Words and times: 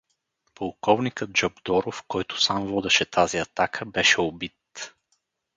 Полковникът 0.55 1.37
Жабдоров, 1.37 2.03
който 2.07 2.41
сам 2.41 2.67
водеше 2.67 3.05
тази 3.05 3.37
атака, 3.37 3.85
беше 3.85 4.21
убит. 4.21 4.93